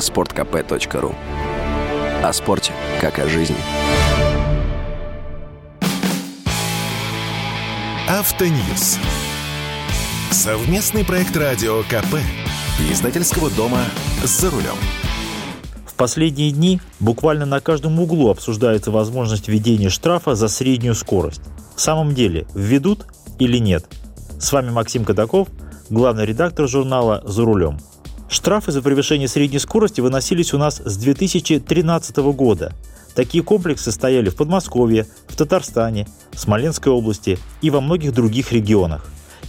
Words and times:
sportkp.ru 0.00 1.14
О 2.22 2.32
спорте, 2.32 2.72
как 3.00 3.18
о 3.18 3.28
жизни. 3.28 3.56
Автоньюз. 8.08 8.98
Совместный 10.30 11.04
проект 11.04 11.36
радио 11.36 11.82
КП. 11.82 12.16
Издательского 12.90 13.50
дома 13.50 13.84
«За 14.24 14.50
рулем». 14.50 14.74
В 15.86 15.94
последние 15.94 16.50
дни 16.50 16.80
буквально 16.98 17.46
на 17.46 17.60
каждом 17.60 18.00
углу 18.00 18.30
обсуждается 18.30 18.90
возможность 18.90 19.48
введения 19.48 19.90
штрафа 19.90 20.34
за 20.34 20.48
среднюю 20.48 20.94
скорость. 20.94 21.42
В 21.76 21.80
самом 21.80 22.14
деле, 22.14 22.46
введут 22.54 23.06
или 23.38 23.58
нет? 23.58 23.86
С 24.38 24.50
вами 24.52 24.70
Максим 24.70 25.04
Кадаков, 25.04 25.48
главный 25.90 26.24
редактор 26.24 26.66
журнала 26.66 27.22
«За 27.26 27.44
рулем». 27.44 27.78
Штрафы 28.30 28.70
за 28.70 28.80
превышение 28.80 29.26
средней 29.26 29.58
скорости 29.58 30.00
выносились 30.00 30.54
у 30.54 30.58
нас 30.58 30.80
с 30.84 30.96
2013 30.96 32.16
года. 32.18 32.72
Такие 33.16 33.42
комплексы 33.42 33.90
стояли 33.90 34.30
в 34.30 34.36
Подмосковье, 34.36 35.08
в 35.26 35.34
Татарстане, 35.34 36.06
Смоленской 36.36 36.92
области 36.92 37.40
и 37.60 37.70
во 37.70 37.80
многих 37.80 38.14
других 38.14 38.52
регионах. 38.52 39.04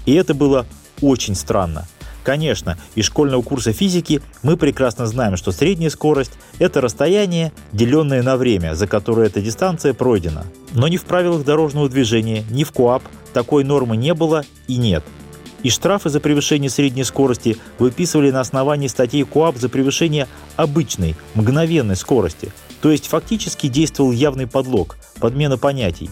И 0.07 0.13
это 0.13 0.33
было 0.33 0.65
очень 0.99 1.35
странно. 1.35 1.87
Конечно, 2.23 2.75
из 2.95 3.05
школьного 3.05 3.43
курса 3.43 3.71
физики 3.71 4.19
мы 4.41 4.57
прекрасно 4.57 5.05
знаем, 5.05 5.37
что 5.37 5.51
средняя 5.51 5.91
скорость– 5.91 6.33
это 6.59 6.81
расстояние, 6.81 7.51
деленное 7.71 8.23
на 8.23 8.35
время, 8.35 8.73
за 8.73 8.87
которое 8.87 9.27
эта 9.27 9.41
дистанция 9.41 9.93
пройдена. 9.93 10.43
Но 10.73 10.87
ни 10.87 10.97
в 10.97 11.03
правилах 11.05 11.45
дорожного 11.45 11.87
движения, 11.87 12.43
ни 12.49 12.63
в 12.63 12.71
КОАП 12.71 13.03
такой 13.31 13.63
нормы 13.63 13.95
не 13.95 14.15
было 14.15 14.43
и 14.67 14.77
нет– 14.77 15.03
и 15.63 15.69
штрафы 15.69 16.09
за 16.09 16.19
превышение 16.19 16.69
средней 16.69 17.03
скорости 17.03 17.57
выписывали 17.79 18.31
на 18.31 18.39
основании 18.39 18.87
статей 18.87 19.23
КОАП 19.23 19.57
за 19.57 19.69
превышение 19.69 20.27
обычной, 20.55 21.15
мгновенной 21.35 21.95
скорости, 21.95 22.51
то 22.81 22.91
есть 22.91 23.07
фактически 23.07 23.67
действовал 23.67 24.11
явный 24.11 24.47
подлог, 24.47 24.97
подмена 25.19 25.57
понятий. 25.57 26.09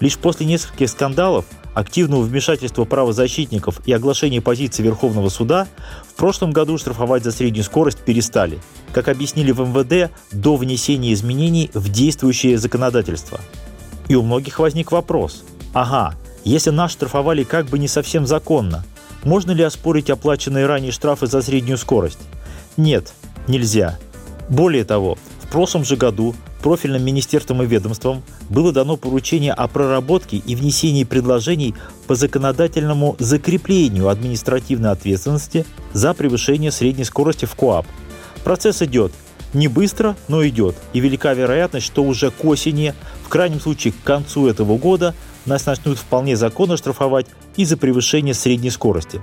Лишь 0.00 0.18
после 0.18 0.46
нескольких 0.46 0.90
скандалов, 0.90 1.46
активного 1.74 2.22
вмешательства 2.22 2.84
правозащитников 2.84 3.80
и 3.86 3.92
оглашения 3.92 4.40
позиции 4.40 4.82
Верховного 4.82 5.28
суда 5.28 5.66
в 6.08 6.14
прошлом 6.14 6.50
году 6.50 6.78
штрафовать 6.78 7.22
за 7.22 7.32
среднюю 7.32 7.64
скорость 7.64 7.98
перестали, 7.98 8.58
как 8.92 9.08
объяснили 9.08 9.52
в 9.52 9.60
МВД 9.60 10.10
до 10.32 10.56
внесения 10.56 11.12
изменений 11.12 11.70
в 11.74 11.90
действующее 11.90 12.56
законодательство. 12.56 13.40
И 14.08 14.14
у 14.14 14.22
многих 14.22 14.58
возник 14.58 14.92
вопрос. 14.92 15.44
Ага, 15.74 16.14
если 16.50 16.70
нас 16.70 16.92
штрафовали 16.92 17.42
как 17.42 17.66
бы 17.66 17.78
не 17.78 17.88
совсем 17.88 18.26
законно, 18.26 18.84
можно 19.24 19.50
ли 19.50 19.64
оспорить 19.64 20.10
оплаченные 20.10 20.66
ранее 20.66 20.92
штрафы 20.92 21.26
за 21.26 21.42
среднюю 21.42 21.76
скорость? 21.76 22.20
Нет, 22.76 23.12
нельзя. 23.48 23.98
Более 24.48 24.84
того, 24.84 25.18
в 25.42 25.48
прошлом 25.48 25.84
же 25.84 25.96
году 25.96 26.36
профильным 26.62 27.04
министерством 27.04 27.62
и 27.62 27.66
ведомством 27.66 28.22
было 28.48 28.72
дано 28.72 28.96
поручение 28.96 29.52
о 29.52 29.66
проработке 29.66 30.36
и 30.36 30.54
внесении 30.54 31.04
предложений 31.04 31.74
по 32.06 32.14
законодательному 32.14 33.16
закреплению 33.18 34.08
административной 34.08 34.90
ответственности 34.90 35.66
за 35.92 36.14
превышение 36.14 36.70
средней 36.70 37.04
скорости 37.04 37.44
в 37.44 37.54
КОАП. 37.56 37.86
Процесс 38.44 38.82
идет. 38.82 39.12
Не 39.52 39.68
быстро, 39.68 40.16
но 40.28 40.46
идет. 40.46 40.76
И 40.92 41.00
велика 41.00 41.34
вероятность, 41.34 41.86
что 41.86 42.04
уже 42.04 42.30
к 42.30 42.44
осени, 42.44 42.94
в 43.24 43.28
крайнем 43.28 43.60
случае 43.60 43.92
к 43.92 44.04
концу 44.04 44.48
этого 44.48 44.76
года, 44.76 45.14
нас 45.46 45.66
начнут 45.66 45.98
вполне 45.98 46.36
законно 46.36 46.76
штрафовать 46.76 47.26
и 47.56 47.64
за 47.64 47.76
превышение 47.76 48.34
средней 48.34 48.70
скорости. 48.70 49.22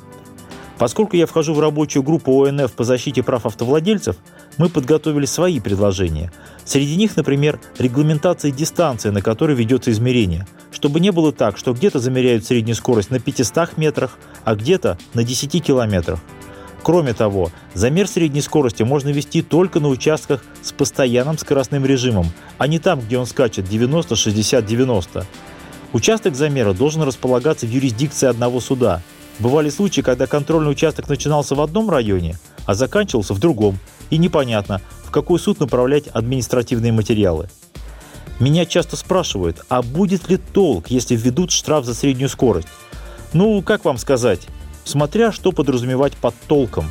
Поскольку 0.78 1.16
я 1.16 1.28
вхожу 1.28 1.54
в 1.54 1.60
рабочую 1.60 2.04
группу 2.04 2.44
ОНФ 2.44 2.72
по 2.74 2.84
защите 2.84 3.22
прав 3.24 3.46
автовладельцев, 3.46 4.18
мы 4.58 4.70
подготовили 4.70 5.26
свои 5.26 5.60
предложения. 5.60 6.32
Среди 6.66 6.96
них, 6.96 7.16
например, 7.16 7.60
регламентация 7.78 8.52
дистанции, 8.52 9.10
на 9.10 9.22
которой 9.22 9.56
ведется 9.56 9.92
измерение, 9.92 10.48
чтобы 10.72 11.00
не 11.00 11.12
было 11.12 11.32
так, 11.32 11.58
что 11.58 11.74
где-то 11.74 12.00
замеряют 12.00 12.46
среднюю 12.46 12.76
скорость 12.76 13.12
на 13.12 13.20
500 13.20 13.78
метрах, 13.78 14.18
а 14.44 14.56
где-то 14.56 14.98
на 15.14 15.24
10 15.24 15.64
километрах. 15.64 16.20
Кроме 16.84 17.14
того, 17.14 17.50
замер 17.74 18.08
средней 18.08 18.42
скорости 18.42 18.84
можно 18.84 19.08
вести 19.08 19.42
только 19.42 19.80
на 19.80 19.88
участках 19.88 20.44
с 20.62 20.74
постоянным 20.74 21.38
скоростным 21.38 21.86
режимом, 21.86 22.28
а 22.58 22.68
не 22.68 22.80
там, 22.80 23.00
где 23.00 23.18
он 23.18 23.26
скачет 23.26 23.70
90, 23.70 24.18
60, 24.18 24.66
90. 24.66 25.26
Участок 25.94 26.36
замера 26.36 26.74
должен 26.74 27.04
располагаться 27.04 27.68
в 27.68 27.70
юрисдикции 27.70 28.28
одного 28.28 28.60
суда. 28.60 29.02
Бывали 29.38 29.70
случаи, 29.70 30.02
когда 30.02 30.26
контрольный 30.26 30.72
участок 30.72 31.08
начинался 31.08 31.54
в 31.54 31.62
одном 31.62 31.90
районе, 31.90 32.36
а 32.66 32.74
заканчивался 32.74 33.36
в 33.36 33.40
другом, 33.40 33.78
и 34.10 34.18
непонятно, 34.18 34.82
в 35.06 35.12
какой 35.12 35.40
суд 35.40 35.60
направлять 35.60 36.08
административные 36.08 36.92
материалы. 36.92 37.48
Меня 38.40 38.66
часто 38.66 38.96
спрашивают, 38.96 39.64
а 39.70 39.84
будет 39.84 40.30
ли 40.30 40.38
толк, 40.38 40.88
если 40.88 41.16
введут 41.16 41.52
штраф 41.52 41.86
за 41.86 41.94
среднюю 41.94 42.30
скорость? 42.30 42.68
Ну, 43.32 43.62
как 43.62 43.86
вам 43.86 44.00
сказать? 44.00 44.48
Смотря 44.86 45.32
что 45.32 45.52
подразумевать 45.52 46.14
под 46.14 46.34
толком. 46.48 46.86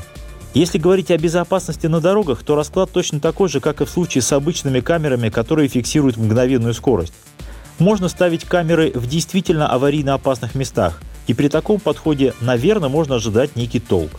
Если 0.54 0.78
говорить 0.78 1.10
о 1.10 1.18
безопасности 1.18 1.88
на 1.88 2.00
дорогах, 2.00 2.44
то 2.44 2.54
расклад 2.54 2.90
точно 2.92 3.18
такой 3.18 3.48
же, 3.48 3.58
как 3.60 3.80
и 3.80 3.84
в 3.84 3.90
случае 3.90 4.22
с 4.22 4.32
обычными 4.32 4.80
камерами, 4.80 5.28
которые 5.28 5.66
фиксируют 5.66 6.16
мгновенную 6.16 6.74
скорость. 6.74 7.14
Можно 7.78 8.08
ставить 8.08 8.44
камеры 8.44 8.92
в 8.94 9.06
действительно 9.06 9.68
аварийно 9.68 10.14
опасных 10.14 10.54
местах, 10.54 11.00
и 11.26 11.34
при 11.34 11.48
таком 11.48 11.80
подходе, 11.80 12.34
наверное, 12.40 12.88
можно 12.88 13.16
ожидать 13.16 13.56
некий 13.56 13.80
толк. 13.80 14.10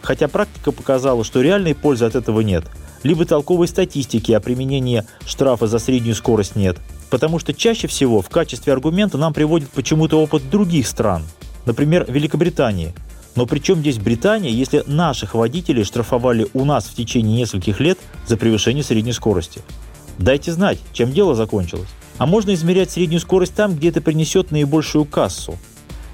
Хотя 0.00 0.28
практика 0.28 0.72
показала, 0.72 1.24
что 1.24 1.40
реальной 1.40 1.74
пользы 1.74 2.04
от 2.04 2.14
этого 2.14 2.40
нет. 2.40 2.64
Либо 3.02 3.24
толковой 3.24 3.68
статистики 3.68 4.32
о 4.32 4.40
применении 4.40 5.04
штрафа 5.26 5.66
за 5.66 5.78
среднюю 5.78 6.14
скорость 6.14 6.56
нет. 6.56 6.78
Потому 7.10 7.38
что 7.38 7.52
чаще 7.52 7.88
всего 7.88 8.22
в 8.22 8.28
качестве 8.28 8.72
аргумента 8.72 9.18
нам 9.18 9.32
приводит 9.32 9.70
почему-то 9.70 10.20
опыт 10.20 10.48
других 10.50 10.86
стран. 10.86 11.22
Например, 11.66 12.04
Великобритании. 12.08 12.94
Но 13.34 13.46
при 13.46 13.60
чем 13.60 13.80
здесь 13.80 13.98
Британия, 13.98 14.50
если 14.50 14.84
наших 14.86 15.34
водителей 15.34 15.84
штрафовали 15.84 16.48
у 16.52 16.64
нас 16.64 16.86
в 16.86 16.94
течение 16.94 17.36
нескольких 17.36 17.80
лет 17.80 17.98
за 18.26 18.36
превышение 18.36 18.84
средней 18.84 19.12
скорости? 19.12 19.62
Дайте 20.18 20.52
знать, 20.52 20.78
чем 20.92 21.12
дело 21.12 21.34
закончилось. 21.34 21.88
А 22.18 22.26
можно 22.26 22.54
измерять 22.54 22.90
среднюю 22.90 23.20
скорость 23.20 23.54
там, 23.54 23.74
где 23.74 23.88
это 23.88 24.00
принесет 24.00 24.50
наибольшую 24.50 25.04
кассу. 25.04 25.58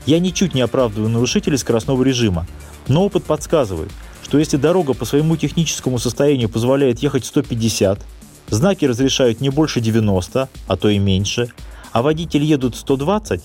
Я 0.07 0.19
ничуть 0.21 0.55
не 0.55 0.61
оправдываю 0.61 1.11
нарушителей 1.11 1.59
скоростного 1.59 2.03
режима, 2.03 2.47
но 2.87 3.05
опыт 3.05 3.25
подсказывает, 3.25 3.91
что 4.23 4.39
если 4.39 4.57
дорога 4.57 4.95
по 4.95 5.05
своему 5.05 5.37
техническому 5.37 5.99
состоянию 5.99 6.49
позволяет 6.49 7.01
ехать 7.01 7.27
150, 7.27 8.01
знаки 8.49 8.85
разрешают 8.85 9.41
не 9.41 9.51
больше 9.51 9.81
90, 9.81 10.49
а 10.67 10.77
то 10.77 10.89
и 10.89 10.99
меньше, 10.99 11.51
а 11.93 12.03
водители 12.03 12.45
едут 12.45 12.77
120, 12.77 13.43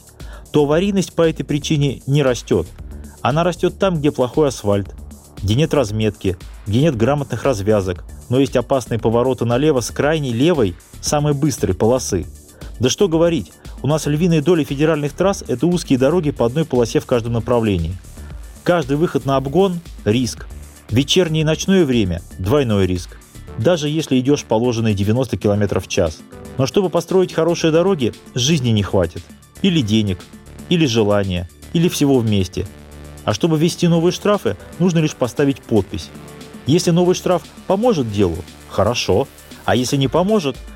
то 0.52 0.64
аварийность 0.64 1.14
по 1.14 1.28
этой 1.28 1.44
причине 1.44 2.02
не 2.06 2.24
растет. 2.24 2.68
Она 3.22 3.44
растет 3.44 3.80
там, 3.80 3.98
где 3.98 4.12
плохой 4.12 4.50
асфальт, 4.50 4.94
где 5.42 5.56
нет 5.56 5.74
разметки, 5.74 6.38
где 6.68 6.82
нет 6.82 6.96
грамотных 6.96 7.44
развязок, 7.44 8.06
но 8.30 8.40
есть 8.40 8.56
опасные 8.56 9.00
повороты 9.00 9.46
налево 9.46 9.82
с 9.82 9.92
крайней 9.92 10.32
левой, 10.32 10.76
самой 11.02 11.34
быстрой 11.34 11.76
полосы– 11.76 12.26
да 12.80 12.90
что 12.90 13.08
говорить, 13.08 13.52
у 13.82 13.88
нас 13.88 14.08
львиная 14.08 14.42
доля 14.42 14.64
федеральных 14.64 15.14
трасс– 15.14 15.44
это 15.48 15.68
узкие 15.68 16.00
дороги 16.00 16.32
по 16.32 16.46
одной 16.46 16.66
полосе 16.66 17.00
в 17.00 17.06
каждом 17.06 17.34
направлении. 17.34 17.96
Каждый 18.64 18.98
выход 18.98 19.26
на 19.26 19.36
обгон– 19.36 19.80
риск. 20.06 20.48
Вечернее 20.90 21.42
и 21.42 21.46
ночное 21.46 21.86
время– 21.86 22.22
двойной 22.40 22.88
риск. 22.88 23.18
Даже 23.58 23.90
если 23.90 24.20
идешь 24.20 24.44
положенные 24.44 24.96
90 24.96 25.38
км 25.38 25.80
в 25.80 25.88
час. 25.88 26.20
Но 26.58 26.66
чтобы 26.66 26.90
построить 26.90 27.34
хорошие 27.34 27.72
дороги, 27.72 28.14
жизни 28.34 28.70
не 28.70 28.82
хватит. 28.82 29.24
Или 29.62 29.82
денег, 29.82 30.20
или 30.70 30.86
желания, 30.86 31.50
или 31.74 31.88
всего 31.90 32.18
вместе. 32.18 32.68
А 33.24 33.34
чтобы 33.34 33.58
ввести 33.58 33.88
новые 33.88 34.12
штрафы, 34.12 34.58
нужно 34.80 35.00
лишь 35.00 35.16
поставить 35.16 35.62
подпись. 35.62 36.10
Если 36.66 36.92
новый 36.92 37.16
штраф 37.16 37.44
поможет 37.68 38.12
делу– 38.12 38.38
хорошо. 38.70 39.28
А 39.66 39.76
если 39.76 39.98
не 39.98 40.08
поможет– 40.08 40.58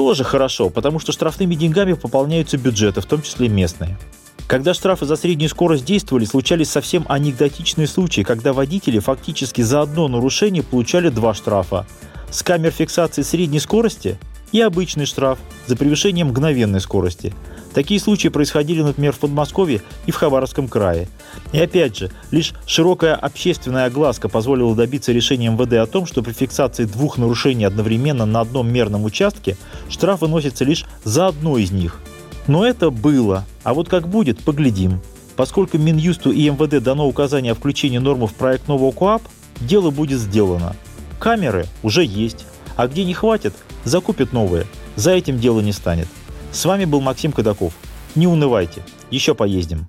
тоже 0.00 0.24
хорошо, 0.24 0.70
потому 0.70 0.98
что 0.98 1.12
штрафными 1.12 1.54
деньгами 1.54 1.92
пополняются 1.92 2.56
бюджеты, 2.56 3.02
в 3.02 3.04
том 3.04 3.20
числе 3.20 3.50
местные. 3.50 3.98
Когда 4.46 4.72
штрафы 4.72 5.04
за 5.04 5.14
среднюю 5.14 5.50
скорость 5.50 5.84
действовали, 5.84 6.24
случались 6.24 6.70
совсем 6.70 7.04
анекдотичные 7.06 7.86
случаи, 7.86 8.22
когда 8.22 8.54
водители 8.54 8.98
фактически 8.98 9.60
за 9.60 9.82
одно 9.82 10.08
нарушение 10.08 10.62
получали 10.62 11.10
два 11.10 11.34
штрафа. 11.34 11.86
С 12.30 12.42
камер 12.42 12.70
фиксации 12.70 13.20
средней 13.20 13.60
скорости 13.60 14.18
и 14.52 14.60
обычный 14.60 15.06
штраф 15.06 15.38
за 15.66 15.76
превышение 15.76 16.24
мгновенной 16.24 16.80
скорости. 16.80 17.32
Такие 17.74 18.00
случаи 18.00 18.28
происходили, 18.28 18.82
например, 18.82 19.12
в 19.12 19.18
Подмосковье 19.18 19.80
и 20.06 20.10
в 20.10 20.16
Хабаровском 20.16 20.66
крае. 20.66 21.08
И 21.52 21.60
опять 21.60 21.96
же, 21.96 22.10
лишь 22.30 22.52
широкая 22.66 23.14
общественная 23.14 23.86
огласка 23.86 24.28
позволила 24.28 24.74
добиться 24.74 25.12
решения 25.12 25.50
МВД 25.50 25.74
о 25.74 25.86
том, 25.86 26.06
что 26.06 26.22
при 26.22 26.32
фиксации 26.32 26.84
двух 26.84 27.16
нарушений 27.16 27.64
одновременно 27.64 28.26
на 28.26 28.40
одном 28.40 28.72
мерном 28.72 29.04
участке 29.04 29.56
штраф 29.88 30.22
выносится 30.22 30.64
лишь 30.64 30.84
за 31.04 31.28
одно 31.28 31.58
из 31.58 31.70
них. 31.70 32.00
Но 32.48 32.66
это 32.66 32.90
было. 32.90 33.44
А 33.62 33.74
вот 33.74 33.88
как 33.88 34.08
будет, 34.08 34.40
поглядим. 34.40 35.00
Поскольку 35.36 35.78
Минюсту 35.78 36.32
и 36.32 36.50
МВД 36.50 36.82
дано 36.82 37.06
указание 37.06 37.52
о 37.52 37.54
включении 37.54 37.98
нормы 37.98 38.26
в 38.26 38.34
проект 38.34 38.66
нового 38.66 38.90
КОАП, 38.90 39.22
дело 39.60 39.90
будет 39.90 40.18
сделано. 40.18 40.74
Камеры 41.20 41.66
уже 41.82 42.04
есть, 42.04 42.44
а 42.76 42.88
где 42.88 43.04
не 43.04 43.14
хватит, 43.14 43.54
закупят 43.84 44.32
новые. 44.32 44.66
За 44.96 45.12
этим 45.12 45.38
дело 45.38 45.60
не 45.60 45.72
станет. 45.72 46.08
С 46.52 46.64
вами 46.64 46.84
был 46.84 47.00
Максим 47.00 47.32
Кадаков. 47.32 47.72
Не 48.14 48.26
унывайте, 48.26 48.82
еще 49.10 49.34
поездим. 49.34 49.86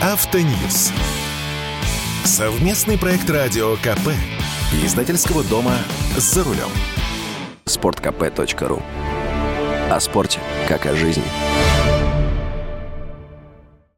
Автоньюз. 0.00 0.90
Совместный 2.24 2.98
проект 2.98 3.28
радио 3.28 3.76
КП. 3.76 4.10
Издательского 4.84 5.44
дома 5.44 5.74
«За 6.16 6.42
рулем». 6.42 6.70
Спорткп.ру 7.66 8.82
О 9.90 10.00
спорте, 10.00 10.40
как 10.66 10.86
о 10.86 10.96
жизни. 10.96 11.24